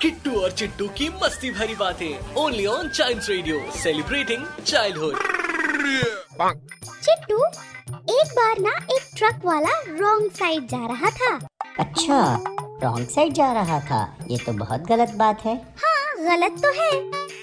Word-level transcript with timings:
Kittu 0.00 0.30
और 0.40 0.50
चिट्टू 0.52 0.86
की 0.88 1.08
मस्ती 1.22 1.50
भरी 1.50 1.74
बातें। 1.74 2.34
Only 2.36 2.64
on 2.66 2.88
child 2.88 3.22
radio 3.28 3.60
celebrating 3.76 4.44
childhood 4.66 5.14
Chittu 7.04 7.38
एक 8.14 8.32
बार 8.32 8.58
ना 8.60 8.76
एक 8.94 9.08
ट्रक 9.16 9.44
वाला 9.44 9.70
रॉन्ग 9.90 10.30
साइड 10.32 10.66
जा 10.68 10.86
रहा 10.86 11.10
था। 11.10 11.34
अच्छा 11.78 12.18
रॉन्ग 12.82 13.08
साइड 13.08 13.32
जा 13.32 13.50
रहा 13.52 13.78
था। 13.80 14.00
ये 14.30 14.38
तो 14.38 14.52
बहुत 14.54 14.80
गलत 14.88 15.14
बात 15.16 15.44
है। 15.44 15.54
हाँ 15.84 16.16
गलत 16.20 16.60
तो 16.62 16.72
है। 16.80 16.90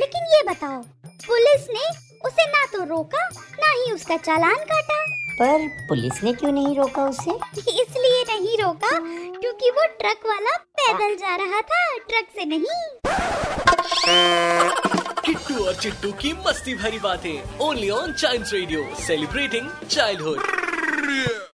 लेकिन 0.00 0.22
ये 0.34 0.42
बताओ 0.48 0.82
पुलिस 1.26 1.68
ने 1.70 1.88
उसे 2.28 2.46
ना 2.46 2.64
तो 2.72 2.84
रोका 2.84 3.28
ना 3.60 3.70
ही 3.70 3.92
उसका 3.92 4.16
चालान 4.16 4.64
काटा। 4.72 4.98
पर 5.40 5.66
पुलिस 5.88 6.22
ने 6.24 6.32
क्यों 6.32 6.52
नहीं 6.52 6.74
रोका 6.76 7.04
उसे? 7.08 7.30
इसलिए 7.58 8.22
नहीं 8.30 8.56
रोका 8.62 8.90
क्योंकि 9.40 9.70
वो 9.70 9.86
ट्रक 10.00 10.26
वाला 10.26 10.56
पैदल 10.80 11.14
जा 11.16 11.36
रहा 11.36 11.60
था 11.72 11.82
ट्रक 12.08 12.26
से 12.38 12.44
नहीं। 12.44 12.64
किट्टू 15.26 15.64
और 15.66 15.74
चिट्टू 15.74 16.12
की 16.22 16.32
मस्ती 16.46 16.74
भरी 16.74 16.98
बातें 16.98 17.58
only 17.66 17.90
on 17.90 18.12
child 18.12 18.46
radio 18.52 18.86
celebrating 19.06 19.68
childhood 19.90 21.47